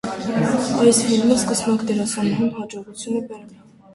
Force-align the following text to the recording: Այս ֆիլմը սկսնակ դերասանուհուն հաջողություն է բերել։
Այս 0.85 1.01
ֆիլմը 1.09 1.35
սկսնակ 1.41 1.85
դերասանուհուն 1.91 2.51
հաջողություն 2.57 3.21
է 3.21 3.25
բերել։ 3.29 3.63